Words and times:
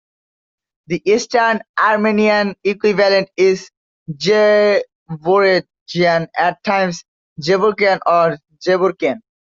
The 0.87 0.99
Eastern 1.07 1.59
Armenian 1.77 2.55
equivalent 2.63 3.29
is 3.37 3.69
Gevorgyan, 4.11 4.83
at 6.35 6.63
times 6.63 7.03
Gevorkyan 7.39 7.99
or 8.07 8.39
Gevorkian. 8.65 9.17